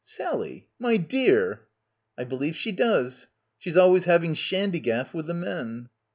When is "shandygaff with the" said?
4.33-5.35